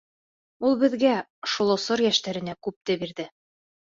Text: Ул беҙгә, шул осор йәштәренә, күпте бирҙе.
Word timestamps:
Ул 0.69 0.77
беҙгә, 0.83 1.11
шул 1.55 1.73
осор 1.73 2.03
йәштәренә, 2.05 2.57
күпте 2.69 2.97
бирҙе. 3.05 3.27